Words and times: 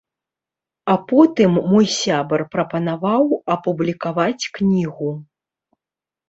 А 0.93 0.93
потым 1.11 1.51
мой 1.73 1.85
сябар 1.97 2.41
прапанаваў 2.55 3.23
апублікаваць 3.57 4.49
кнігу. 4.57 5.11